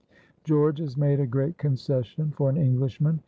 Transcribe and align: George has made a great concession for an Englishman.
George 0.43 0.79
has 0.79 0.97
made 0.97 1.19
a 1.19 1.27
great 1.27 1.59
concession 1.59 2.31
for 2.31 2.49
an 2.49 2.57
Englishman. 2.57 3.19